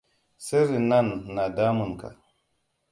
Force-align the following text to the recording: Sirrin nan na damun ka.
Sirrin 0.45 0.85
nan 0.91 1.07
na 1.35 1.43
damun 1.57 1.91
ka. 1.99 2.09